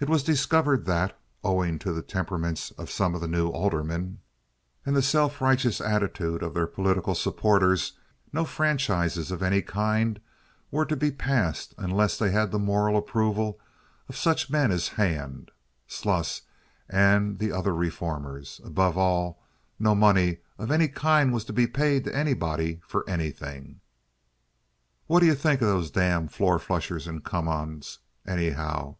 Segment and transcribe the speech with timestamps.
[0.00, 4.18] It was discovered that, owing to the temperaments of some of the new aldermen,
[4.84, 7.92] and to the self righteous attitude of their political sponsors,
[8.32, 10.20] no franchises of any kind
[10.72, 13.60] were to be passed unless they had the moral approval
[14.08, 15.52] of such men as Hand,
[15.86, 16.42] Sluss,
[16.88, 19.40] and the other reformers; above all,
[19.78, 23.78] no money of any kind was to be paid to anybody for anything.
[25.08, 28.92] "Whaddye think of those damn four flushers and come ons, anyhow?"